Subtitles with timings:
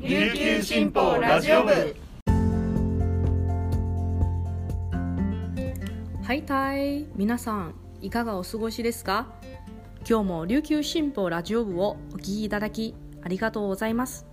[0.00, 1.96] 琉球新報ラジオ部。
[6.22, 9.26] はいたい皆さんいかがお過ごしですか？
[10.08, 14.24] 今日も琉球新報ラジオ部をお聞きいただきありがとうございます。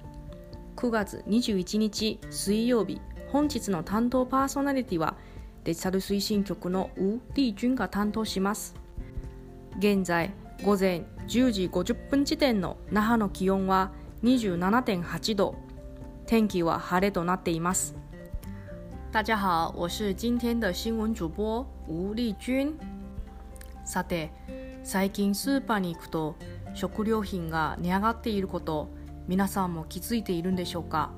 [0.76, 3.02] 9月21日水曜日
[3.32, 5.16] 本日の担当パーソナリティは
[5.64, 8.76] デジタル推進局のウ・リー・ジュンが担当します。
[9.80, 10.32] 現在
[10.64, 13.92] 午前10時50分時点の那覇の気温は
[14.26, 15.54] 27.8度。
[16.26, 17.96] 天気は晴れとなっています。
[19.12, 22.74] 大家好，我是今天的新闻主播吴丽君。
[23.86, 24.32] さて、
[24.84, 26.36] 最近スーパーに行くと
[26.74, 28.90] 食料品が値上がっていること
[29.28, 31.12] 皆さんも気づいているんでしょうか？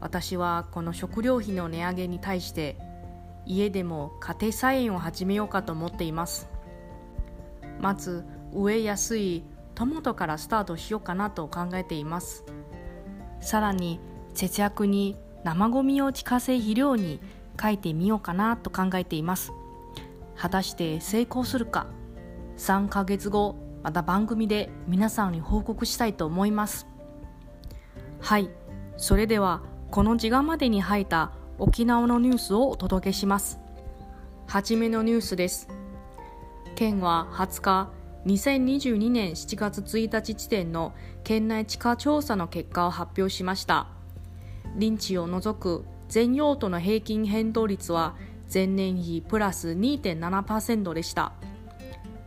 [0.00, 2.78] 私はこの食料品の値上げに対して
[3.44, 6.48] 家でも家庭菜園を始めようかと思っています。
[7.82, 8.24] まず
[8.54, 9.44] 植えやすい
[9.74, 12.44] トマトからスタートしようかなと考えています。
[13.40, 14.00] さらに
[14.34, 17.20] 節約に生ゴミを自家製肥料に
[17.60, 19.52] 書いてみようかなと考えています。
[20.36, 21.86] 果たして成功するか
[22.56, 26.86] ？3ヶ月後また番組で皆さんに報告したいと思います。
[28.20, 28.50] はい。
[28.96, 33.58] それではこの時間までに入った沖縄のニュースをお届けします。
[34.46, 35.68] はじめのニュースです。
[36.74, 37.90] 県は20日
[38.26, 43.88] 2022年7月1日時点の県内地価調査の結果を発表しました。
[44.76, 48.14] 臨地を除く全用途の平均変動率は
[48.52, 51.32] 前年比プラス2.7%でした。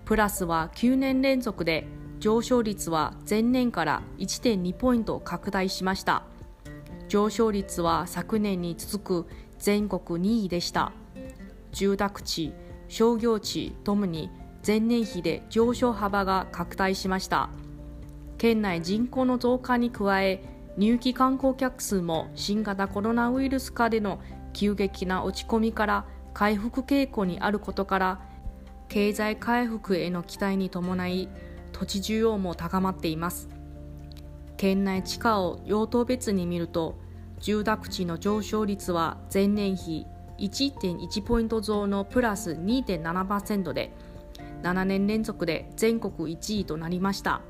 [0.03, 1.87] プラスは9年連続で
[2.19, 6.23] 上昇率は前年から1.2ポイント拡大しました。
[7.07, 9.29] 上昇率は昨年に続く
[9.59, 10.91] 全国2位でした。
[11.71, 12.53] 住宅地
[12.89, 14.29] 商業地ともに
[14.65, 17.49] 前年比で上昇幅が拡大しました。
[18.37, 20.43] 県内人口の増加に加え
[20.77, 24.19] 入気観光客数も新型コロナウイルス化での
[24.53, 28.19] 急激な落ち込みから回復傾向にあることから
[28.89, 31.29] 経済回復への期待に伴い
[31.71, 33.49] 土地需要も高まっています。
[34.57, 36.97] 県内地価を用途別に見ると
[37.39, 40.05] 住宅地の上昇率は前年比
[40.39, 43.91] 1.1ポイント増のプラス2.7%で
[44.63, 47.41] 7年連続で全国1位となりました。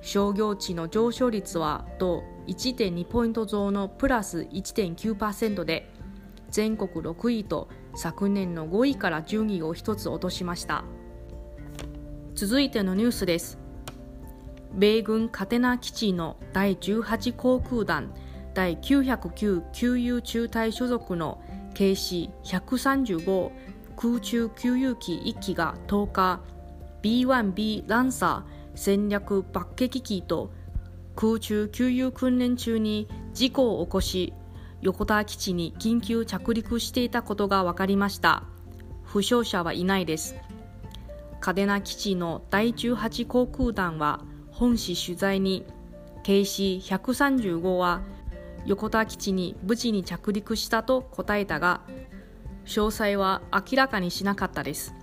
[0.00, 5.90] 商業地の上昇率はと1.2ポイント増のプラス1.9%で
[6.50, 10.84] 全国6位と昨年の5位から順位を1つ落としました。
[12.34, 13.58] 続いてのニュースです。
[14.74, 18.12] 米軍カテナ基地の第18航空団
[18.54, 21.40] 第909給油中隊所属の
[21.74, 23.50] KC135
[23.96, 26.40] 空中給油機1機が10日
[27.02, 30.52] B1B ランサー戦略爆撃機と
[31.16, 34.32] 空中給油訓練中に事故を起こし
[34.80, 38.44] 横田基地に緊急着陸していたことが分かりました。
[39.02, 40.34] 負傷者はいないです。
[41.40, 45.64] 嘉手納基地の第18航空団は本市取材に
[46.24, 48.02] KC135 は
[48.66, 51.82] 横田基地に無事に着陸したと答えたが
[52.64, 54.94] 詳細は明らかにしなかったです。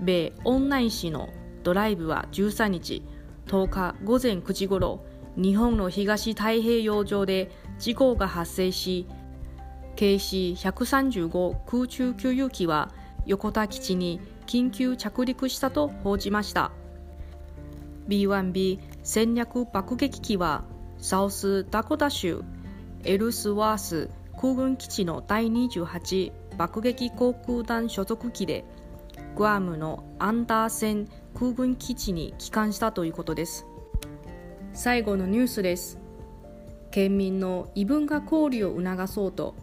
[0.00, 1.28] 米オンライン紙の
[1.62, 3.02] ドライブは13日
[3.46, 5.04] 10日午前9時ごろ
[5.36, 9.06] 日本の東太平洋上で事故が発生し
[9.96, 12.90] KC135 空中給油機は
[13.26, 16.72] 横田基地に緊急着陸したと報じました。
[18.08, 20.64] B1B 戦略爆撃機は
[20.98, 22.42] サウスダコタ州
[23.04, 24.10] エルスワース
[24.40, 28.66] 空軍基地の第28爆撃航空団所属機で
[29.34, 33.64] グアムのアンダーセン空軍基地に帰還したということです。
[34.74, 35.98] 最後のニュースです。
[36.90, 39.54] 県民の異文化交流を促そうと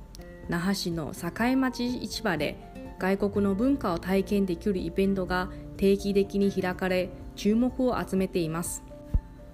[0.50, 2.58] 那覇市の境町市場で
[2.98, 8.82] 外国の文化を体験できるイベントが定期的に開かれ注目を集めています。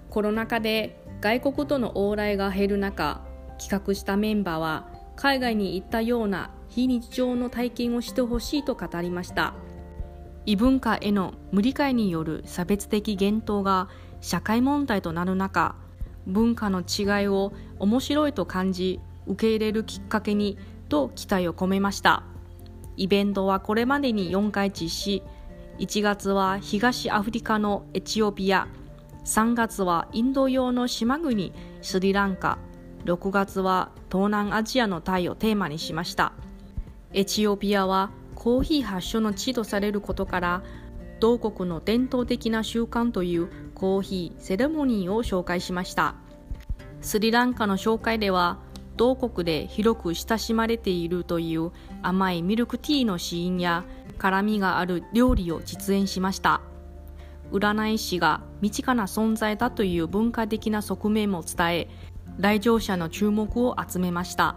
[0.08, 3.20] コロナ禍で外国との往来が減る中
[3.58, 9.54] 企画したメンバーは海外に行ったような非日常の体験をしてほしいと語りました。
[10.44, 13.88] 異文化への無理解による差別的言動が
[14.20, 15.76] 社会問題となる中
[16.26, 18.98] 文化の違いを面白いと感じ
[19.28, 22.24] 受け入れるきっかけにと期待を込めました。
[22.96, 25.22] イベントはこれまでに4回実施。
[25.78, 28.66] 1月は東アフリカのエチオピア。
[29.24, 32.58] 3月はインド洋の島国スリランカ。
[33.04, 36.32] 6月は東南アジアのタイをテーマにしました。
[37.14, 40.62] エチオピアはコーヒー発祥の地とされることから
[41.20, 46.16] 同国の伝統的な習慣というコーヒーセレモニーを紹介しました。
[47.00, 48.58] スリランカの紹介では
[48.96, 51.70] 同国で広く親しまれているという
[52.02, 53.84] 甘いミルクティーのシーンや
[54.18, 56.62] 辛みがある料理を実演しました。
[57.52, 61.88] 占い師が身近な存在だという文化的な側面も伝え
[62.38, 64.56] 来場者の注目を集めました。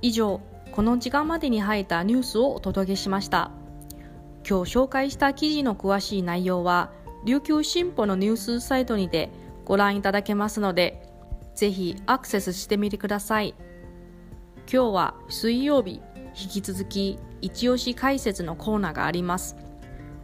[0.00, 0.40] 以上
[0.74, 3.52] この時間までに入ったニュースをお届けしました。
[4.38, 6.90] 今日紹介した記事の詳しい内容は
[7.24, 9.30] 琉球新報のニュースサイトにて
[9.64, 11.08] ご覧いただけますので
[11.54, 13.54] ぜひアクセスしてみてください。
[14.68, 16.02] 今日は水曜日
[16.34, 19.54] 引き続き一押し解説のコーナーがあります。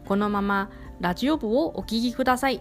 [0.04, 0.68] このまま
[0.98, 2.60] ラジオ部をお聞きください。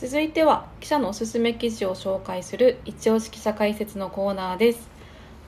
[0.00, 4.88] 続いては記者のおすすめ記事を紹介する一押し記者解説のコーナーです。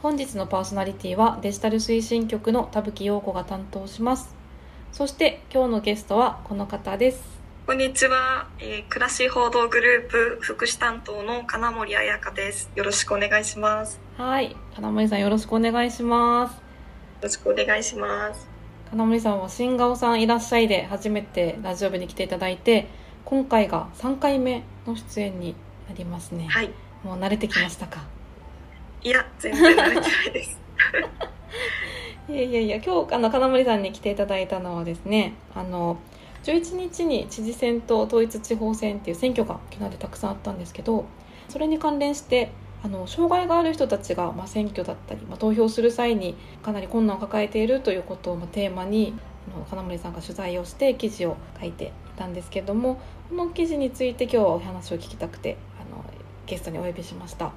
[0.02, 4.36] 本日のパーソナリティはデジタル推進局の田吹陽子が担当します。
[4.92, 7.22] そして今日のゲストはこの方です。
[7.66, 12.70] こんにちは、えー、暮らし報道グループ福祉担当の金森彩香です。
[12.76, 13.98] よろしくお願いします。
[14.18, 14.54] はい。
[14.74, 16.56] 金森さんよろしくお願いします。
[16.56, 16.60] よ
[17.22, 18.46] ろしくお願いします。
[18.90, 25.54] 金森さんは新顔さんいらっしゃいで初めてラジオ部に来ていただいて今回が3回目の出演に
[25.88, 26.46] なりますね。
[26.48, 26.70] はい。
[27.02, 27.98] もう慣れてきましたか？
[28.00, 28.06] は
[29.02, 30.60] い、いや、全然慣れてないです。
[32.28, 35.96] いやいやいや、今日あの金森さんに来ていただいたのはですね、あの
[36.44, 41.04] 11日に知事選と統一地方選っていう選挙が沖縄でたくさんあったんですけど、
[41.48, 42.50] それに関連して
[42.84, 49.14] あの障害がある人たちが、まあ、選挙だったり、まあ、投票する際にかなり困難を抱えているということを、まあ、テーマに
[49.68, 56.04] 金森さんが取材をして記事を書いていたんですけどもこの記事について今日はお話を聞きたくてあの
[56.46, 57.46] ゲストにお呼びしました。
[57.46, 57.52] さ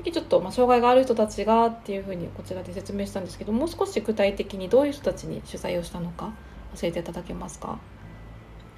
[0.00, 6.34] っきちょっと、まあ、障害がある人たちがっていうふうにこちらで説明したんですけどもう少し具体的にどういう人たちに取材をしたのか
[6.78, 7.78] 教えていただけますか？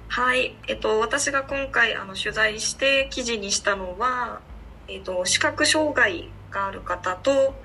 [0.09, 4.41] はい、えっと、私が今回あの取材して記事にしたのは、
[4.87, 7.55] えっと、視覚障害がある方と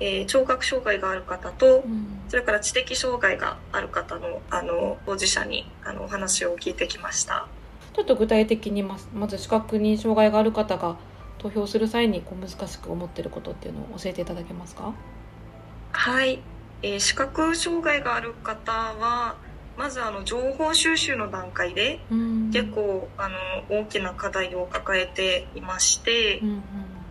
[0.00, 7.48] えー、聴覚障害がある方と、うん、それから知的障害がある方のあの当事者にあのお話を聞いてきました。
[7.94, 10.96] ちょっと具体的にままず視覚に障害がある方が
[11.38, 14.94] 投票する際にこう難しく思ってることっていうのを教えていただけますか？
[15.90, 16.40] はい、
[16.82, 19.36] えー、視覚障害がある方は
[19.76, 22.00] まずあの情報収集の段階で
[22.52, 23.36] 結構あの
[23.68, 26.62] 大きな課題を抱えていまして、うんうん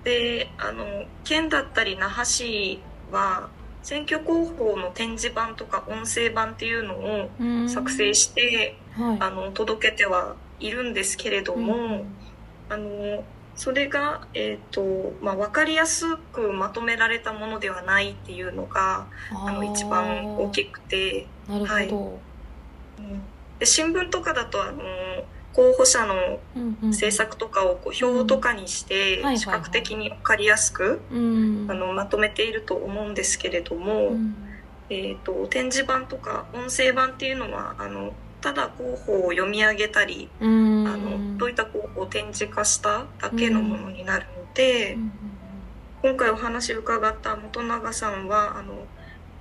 [0.07, 2.79] であの県だったり那覇市
[3.11, 3.49] は
[3.83, 12.05] 選挙広報の展示板とか音声版っていうのを作成して、はい、あの届けてはいるんですけれども、うん、
[12.69, 13.25] あの
[13.57, 21.27] それが、えーとまあ、分かりやすくまとめられたものではないっていうのがあの一番大きくて。
[21.49, 21.87] はい、
[23.59, 24.83] で新聞とかだとあの
[25.53, 26.39] 候補者の
[26.83, 34.11] 政策とかをこう表とかにして視覚的に分かりやすくあのまとめていると思うんですけれども、
[34.89, 44.97] えーと、展示版とか音声版っていうのはあのただ候補を読み上げたりあのどういった候補を展示化しただけのものになるので、
[46.03, 48.85] 今回お話を伺った本永さんはあの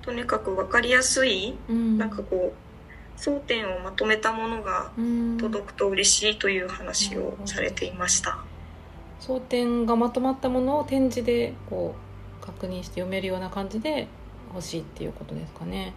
[0.01, 2.09] とにかく分かりやすい、なん。
[2.09, 2.66] かこう
[3.17, 4.91] 争点をまとめたものが
[5.39, 8.37] 届くと嬉しいという話をされていました。
[9.19, 11.95] 争点がまとまったものを展示でこ
[12.41, 14.07] う確認して読めるような感じで
[14.53, 15.93] 欲しいっていうことですかね。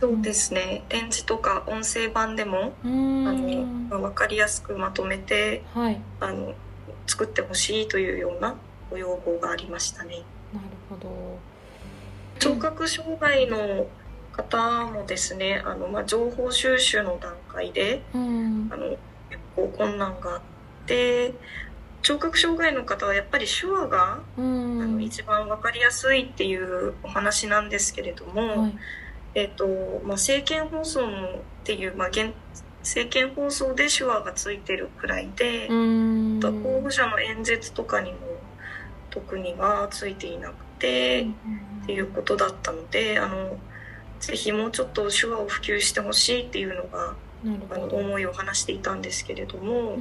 [0.00, 6.52] そうですね展示とか音声版でもあの分かりやすくまとめて、はい、あの
[7.06, 8.56] 作ってほしいというような
[8.90, 10.22] ご要望がありましたね。
[10.52, 11.38] なるほど
[12.38, 13.86] 聴覚障害の
[14.36, 18.98] 方もですねあの、まあ、情報収集の段階で、うん、あの結
[19.54, 20.40] 構困難があっ
[20.86, 21.34] て
[22.02, 28.74] 聴覚障害の方はやっぱり手話が、うん、あの一番分かりやすいっていうお話なんですけれども、はい、
[29.34, 29.66] えーと
[30.04, 32.34] まあ、政見放送のっていう、まあ、現
[32.80, 38.18] 政見放送で手話がついてるくらいで、うん、候補者の演説とかにも
[39.08, 41.32] 特にはついていなくて、うん、
[41.84, 43.56] っていうことだったのであの。
[44.20, 47.14] ぜひもうちょっと手話を普及してほしいっていうのが
[47.70, 49.94] あの思いを話していたんですけれども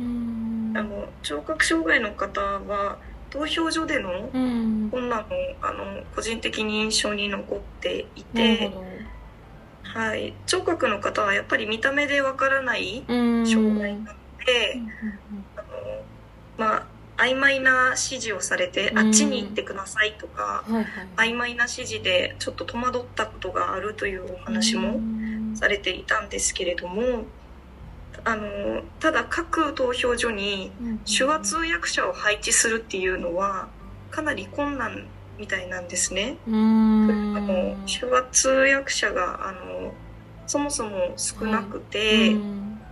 [0.76, 2.98] あの聴覚障害の方は
[3.30, 5.30] 投票所での困難も
[5.62, 8.72] あの個人的に印象に残っていて。
[9.84, 14.06] はい、聴覚の方はやっぱり見た目でわからない障害なの
[14.44, 14.80] で、
[15.56, 15.68] あの
[16.58, 16.88] まあ
[17.24, 20.82] 曖昧な指示をされて、あっちに行ってくださいとか、はいは
[21.26, 25.00] い、曖昧な指示でちょっと戸惑ったことがあるというお話も
[25.56, 27.24] されていたんですけれども、
[28.26, 30.72] あのただ各投票所に
[31.06, 33.70] 手話通訳者を配置するっていうのは
[34.12, 35.06] かなり困難
[35.38, 36.38] みたいなんですね。
[36.48, 39.94] あの手話通訳者があの
[40.46, 42.36] そもそも少なくて、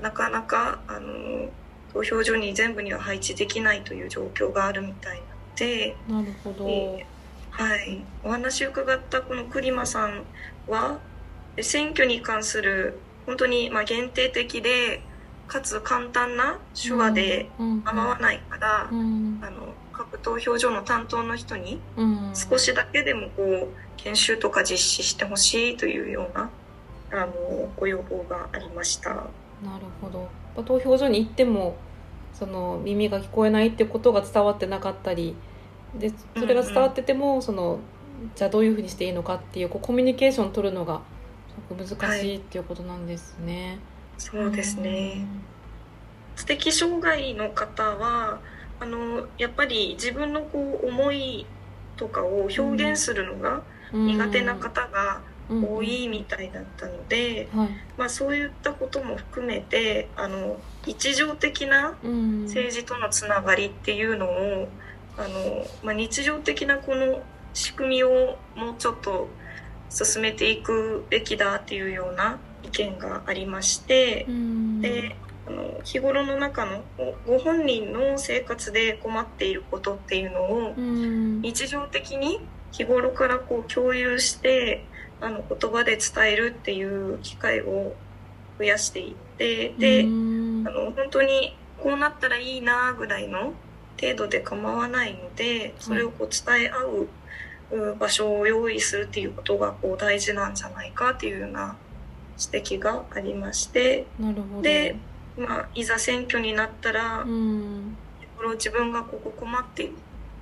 [0.02, 1.50] なかなかあの
[1.94, 10.24] 投票所に全部には配置できないという状況があるみたいなのでなるほど、えー、はい、お話を伺ったこの栗間さん
[10.68, 11.00] は
[11.62, 15.02] 選挙に関する本当にまあ限定的で
[15.48, 17.50] かつ簡単な手話で
[17.84, 19.00] 構わないから、うん。
[19.00, 21.80] うん、あの各投票所の担当の人に
[22.34, 23.68] 少しだけでもこう
[23.98, 26.50] 研修とか実施してほしいというような
[27.12, 29.10] あのご要望がありました。
[29.10, 31.76] なるほど投票所に行っても
[32.34, 35.36] その耳が聞こえないってことが伝わってなかったり
[35.98, 37.80] でそれが伝わってても、その
[38.36, 41.02] じゃあどういうふうにしていいのかっていうこうコミュニケーション取るのが
[41.50, 43.68] すごく難しいっていうことなんですね。
[43.68, 43.80] はい、
[44.18, 45.26] そうですね、
[46.36, 48.40] 知的障害の方は
[48.80, 51.46] あのやっぱり自分のこう思い
[51.98, 53.62] とかを表現するのが
[53.94, 64.70] 苦手な方が多いみたいだったので、はい、まあ、そういったことも含めてあの日常的な政治とのつながりっていうのを
[65.18, 67.22] あの、まあ、日常的なこの
[67.54, 69.28] 仕組みをもうちょっと
[69.90, 74.26] 進めていくべきだっていうような意見がありまして、
[74.80, 76.84] であの日頃の中の
[77.28, 82.40] ご本人の生活で困っていることっていうのを日常的に
[82.72, 84.86] 日頃からこう共有して
[85.22, 87.94] あの言葉で伝えるっていう機会を
[88.58, 93.54] 増やしていってであの本当にこうなったらいいなぐらいの
[94.00, 101.76] 程度で構わないのでそれをこう伝え合う場所を用意するっていうことがこう大事なんじゃないかっていうような
[102.54, 104.06] 指摘がありまして
[104.62, 104.96] で
[105.38, 107.96] まあ、いざ選挙になったら、うん、
[108.54, 109.90] 自分がここ困って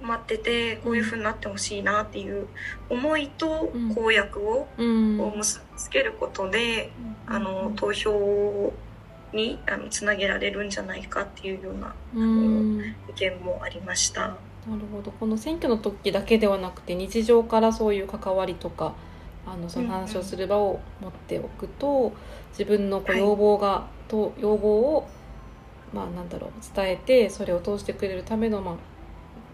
[0.02, 2.48] 待っててこういうふうになってほしいなっていう
[2.90, 4.68] 思いと公約を
[5.36, 6.92] 結びつけることで、
[7.28, 8.74] うん、あの投票
[9.34, 14.22] にあのつなげられるんじゃないかっていうような、うん、意見もありました。
[14.22, 15.12] なるほど。
[15.12, 18.94] この選挙の時だけではなくて日常からそういう関わりとか
[19.46, 22.14] あのその話をする場を持っておくと、
[22.52, 25.08] 自分のこう要望が、はい、と要望を
[25.94, 28.76] まあなんだろう伝えてそれを通してくれるための、まあ、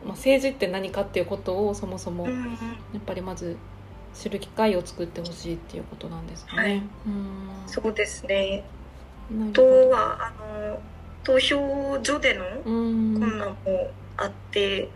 [0.05, 2.31] まあ、政治って何かっていうことをそもそもや
[2.99, 3.57] っぱりまず
[4.13, 6.61] 知る機会を作ってほしいっていうことなんですかね。
[6.61, 6.87] はい、うん。
[7.67, 8.63] そうですね。
[9.53, 10.79] とはあの
[11.23, 14.89] 投票所での困難もあって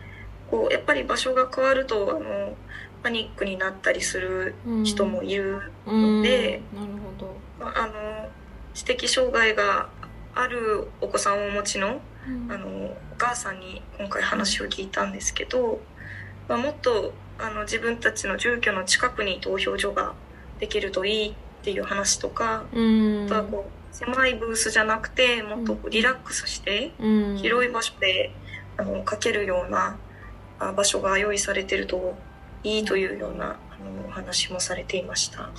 [0.50, 2.54] こうやっぱり場所が変わるとあの
[3.02, 7.36] パニックになったりする人もいるので、なるほど。
[7.74, 8.28] あの
[8.74, 9.88] 知的障害が
[10.34, 12.00] あるお子さんをお持ちの,、
[12.48, 15.80] あのお母さんに今回話を聞いたんですけど、
[16.48, 20.14] まあ、もっとあの自分たちの住居の近くに投票所が
[20.58, 26.92] できるといいっていう話とか、あとはこう狭いブースじゃなくてもっとリラックスして
[27.36, 28.32] 広い場所で
[28.76, 29.96] あの書けるような
[30.58, 32.14] 場所が用意されてると
[32.62, 35.42] いいというようなあのお話もされていました。
[35.42, 35.50] わ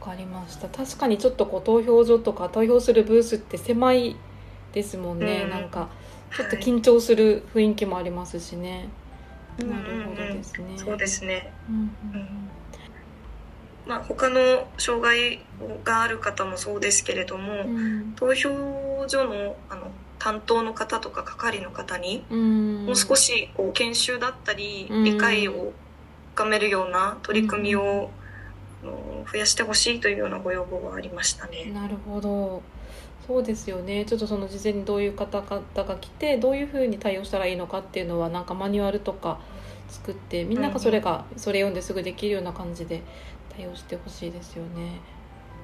[0.00, 0.68] かりました。
[0.68, 4.16] 確かにちょっとこう投票所とか投票するブースって狭い
[4.72, 5.88] ですもんね、うん、なんか
[6.34, 8.88] ちょっと緊張する雰囲気もありますしね、
[9.58, 11.78] はい、なるほどですね、うんうん、そうですね、うんう
[12.16, 12.28] ん。
[13.86, 15.40] まあ、他の障害
[15.84, 18.50] がある方もそうですけれども、うん、投票
[19.08, 25.72] 所のあの担当の方とか係の方にもう少しこう研修だったり理解を
[26.34, 28.08] 深めるような取り組みを
[29.32, 31.72] 増やしてほしいというようなご要望はありましたね。
[31.74, 32.62] なるほど
[33.26, 34.04] そうですよね。
[34.04, 39.40] ちょっとその事前にどういう方々が来てどういうふうに対応したらいいのかっていうのはなんかマニュアルとか
[39.88, 43.02] 作ってみんながそれが、それ読んですぐできるような感じで
[43.56, 45.00] 対応してほしいですよね。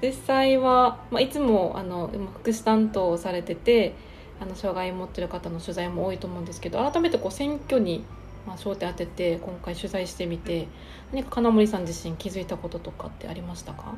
[0.00, 3.94] 実際は、まあ、いつもあの福祉担当をされてて
[4.40, 8.04] あの障害を持ってる方の取材も多いと思うんですけど改めてこう選挙に
[8.46, 10.68] まあ焦点当てて今回取材してみて
[11.12, 13.96] 何か金森さん自身気づいたこととかってありましたか？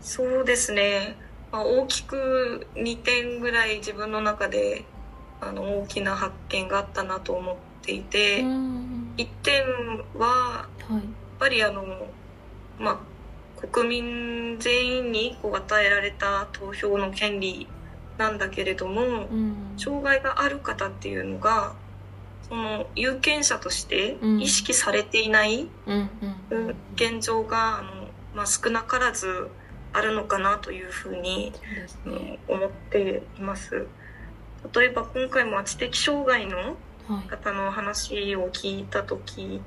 [0.00, 1.16] そうですね
[1.52, 4.84] まあ、大きく2点ぐらい自分の中で
[5.40, 9.64] あの大きな発見があったなと思っていて、うん、1点
[10.16, 11.00] は、やっ
[11.38, 11.84] ぱりあの、
[12.78, 13.02] ま
[13.60, 17.68] あ、国民全員にこう与えられた投票の権利
[18.18, 21.74] なんだけれども、うん、障害がある方っていうのが
[22.48, 25.68] その有権者として意識されていない
[26.94, 29.48] 現状があの、まあ、少なからず
[29.92, 31.52] あるのかなというふうに、
[32.04, 33.86] ね、思っています。
[34.74, 36.76] 例えば今回も知的障害の
[37.28, 39.60] 方の話を聞いた時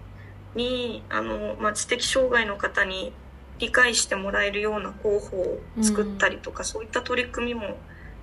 [0.56, 3.12] に、はい、あの、まあ、知的障害の方に
[3.60, 7.78] 理解してもらえるような候補を作ったりとか、うん、そういった取り組みも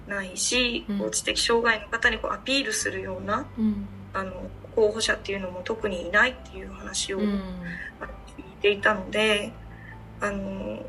[0.08, 4.32] ないし、うん、知的障害の方にこうアピールするような、うん、あの
[4.74, 7.30] 候補者っていうのも特にいないっていう話を聞
[8.40, 9.52] いていたので、
[10.20, 10.82] あの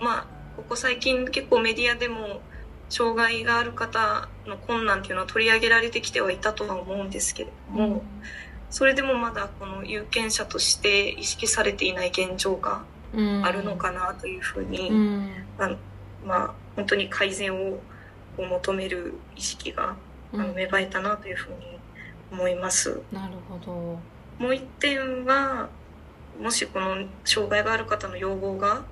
[0.00, 2.40] まあここ最近結構メディアでも
[2.88, 8.02] 障害がある方の困難っていうのは取り上げられてきてはいたとは思うんですけれども、うん、
[8.70, 12.84] それでもまだこの有権者として意識されていない現状が
[13.42, 15.76] あるのかなというふうに、うん、あの
[16.26, 17.80] まあ本当に改善を
[18.36, 19.96] 求める意識が
[20.34, 21.78] あの芽生えたなというふうに
[22.30, 23.00] 思います。
[23.10, 23.98] なるほど。
[24.38, 25.68] もう一点は
[26.40, 28.82] もしこの障害がある方の要望が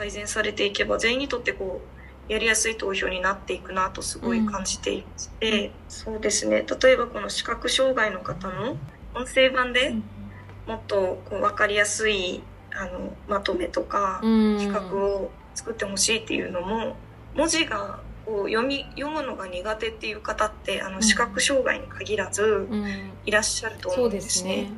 [0.00, 1.82] 改善されていけば全員にとってこ
[2.28, 5.04] うやりやすい投票になっていくなとすごい感じてい
[5.40, 6.64] て、うん、そうですね。
[6.82, 8.78] 例えばこの視覚障害の方の
[9.14, 9.94] 音声版で
[10.66, 12.42] もっとこう分かりやすい
[12.72, 16.96] あのまとめとか企画を作ってほしいっていうのも
[17.34, 22.66] 文字がこう読み読むのが苦手っていう方ってあの視覚障害に限らず
[23.26, 24.70] いらっしゃると思うんですね。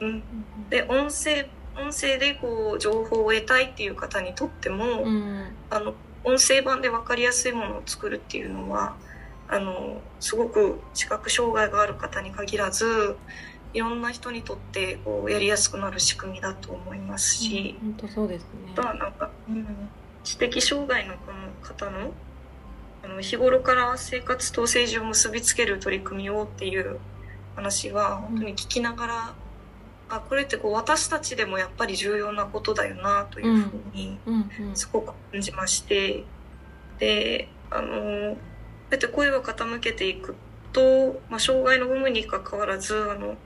[0.00, 0.22] うん、
[0.70, 8.96] で音声音声でこう情報を得たいっていう方にとっても、うん、あの音声版で分かりやすいものを作るっていうのは
[9.48, 13.16] あのすごく視覚障害がある方に限らず
[13.74, 18.48] いろんな人にとってこうやりやすくなる仕組みだと思いますし、うん、本当そうですね。
[18.72, 19.66] あとはなんか、うん、
[20.24, 22.12] 知的障害のこの方の
[23.04, 27.00] あの日頃から生活と政治を結びつける取り組みをっていう
[27.56, 29.34] 話は本当に聞きながら
[30.12, 34.18] あこれってこう私たちでもやっぱり重要なことだよなというふうに
[34.74, 36.24] すごく感じまして、
[36.98, 38.36] であのこう
[38.90, 40.36] やって声を傾けていく
[40.74, 43.36] と、まあ、障害の有無にかかわらずあの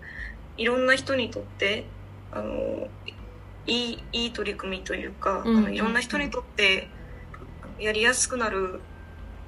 [0.57, 1.87] いろんな人にとって
[2.33, 2.89] あの
[3.69, 6.89] いいいい取り組みというか、あのいろんな人にとって
[7.79, 8.81] やりやすくなる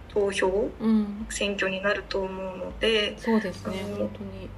[0.09, 4.49] 投票、うん、選挙になると思うのでそうですね本当に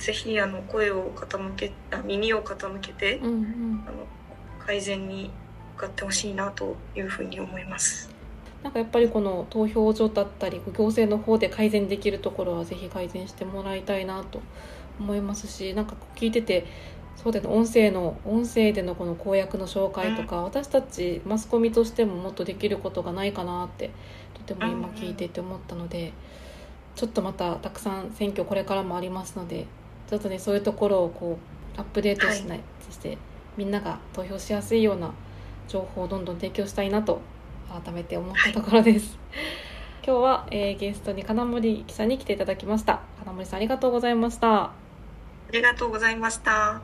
[0.00, 4.06] ぜひあの声を傾けあ耳を傾けて、うんうん、あの
[4.58, 5.30] 改善に
[5.74, 8.10] 向かってほしいなというふうに思います。
[8.62, 14.42] なんかやっぱりこの投票所だったり行政の方で改善できるところはぜひ改善してもらいたいなと
[14.98, 16.66] 思いますしなんか聞いてて
[17.16, 23.90] そうで音声の音声でのこの公約の紹介とか、うん、私たちマスコミとしてももっとできることがないかなって
[24.34, 26.12] とても今聞いてて思ったので、
[26.96, 29.66] ちょっとまたたくさん選挙これからもありますので
[30.10, 31.38] ちょっとねそういうところをこ
[31.76, 33.16] うアップデートしない、はい、そして
[33.56, 35.12] みんなが投票しやすいような
[35.68, 37.20] 情報をどんどん提供したいなと
[37.84, 39.16] 改めて思ったところです。
[39.30, 43.02] はい、今日は、えー、ゲストに金森記者に来ていただきました。
[43.20, 44.64] 金森さんありがとうございました。
[44.64, 44.72] あ
[45.52, 46.80] りがとうございました。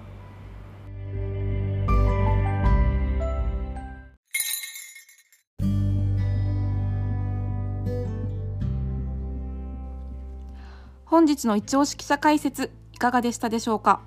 [11.06, 14.00] 本日の一押し記者解説いかがでしたでしょうか？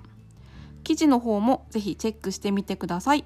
[0.82, 3.24] 記事の方もぜひチェックしてみてください。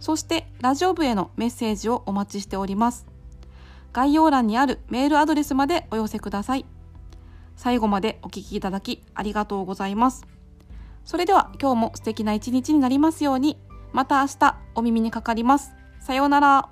[0.00, 3.06] そしてラジオ部へのメッセージをお待ちしております。
[3.92, 6.64] 概要欄にあるメールアドレスまでお寄せください。
[7.54, 10.26] 最後までお聴きいただきありがとうございます。
[11.04, 13.58] それでは今日も素敵な一日になりますように、
[13.92, 15.74] また明日お耳にかかります。
[16.00, 16.68] さようなら。